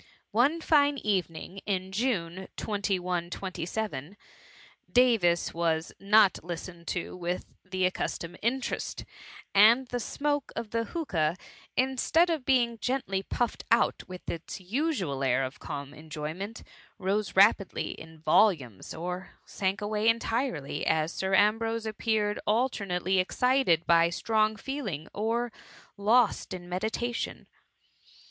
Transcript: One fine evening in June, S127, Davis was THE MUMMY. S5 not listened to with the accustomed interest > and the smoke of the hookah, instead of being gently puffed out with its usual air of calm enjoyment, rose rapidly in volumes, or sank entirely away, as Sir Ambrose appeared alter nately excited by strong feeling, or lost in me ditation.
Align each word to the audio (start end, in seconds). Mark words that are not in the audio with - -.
One 0.31 0.61
fine 0.61 0.97
evening 0.97 1.59
in 1.67 1.91
June, 1.91 2.47
S127, 2.57 4.15
Davis 4.91 5.53
was 5.53 5.89
THE 5.89 5.93
MUMMY. 6.05 6.09
S5 6.09 6.09
not 6.11 6.39
listened 6.43 6.87
to 6.87 7.15
with 7.15 7.45
the 7.63 7.85
accustomed 7.85 8.39
interest 8.41 9.05
> 9.31 9.43
and 9.53 9.85
the 9.89 9.99
smoke 9.99 10.51
of 10.55 10.71
the 10.71 10.85
hookah, 10.85 11.37
instead 11.77 12.31
of 12.31 12.45
being 12.47 12.79
gently 12.79 13.21
puffed 13.21 13.63
out 13.69 14.01
with 14.09 14.27
its 14.27 14.59
usual 14.59 15.23
air 15.23 15.43
of 15.43 15.59
calm 15.59 15.93
enjoyment, 15.93 16.63
rose 16.97 17.35
rapidly 17.35 17.91
in 17.91 18.17
volumes, 18.17 18.95
or 18.95 19.33
sank 19.45 19.83
entirely 19.83 20.77
away, 20.77 20.85
as 20.89 21.13
Sir 21.13 21.35
Ambrose 21.35 21.85
appeared 21.85 22.39
alter 22.47 22.87
nately 22.87 23.19
excited 23.19 23.85
by 23.85 24.09
strong 24.09 24.55
feeling, 24.55 25.07
or 25.13 25.51
lost 25.95 26.55
in 26.55 26.67
me 26.67 26.79
ditation. 26.79 27.45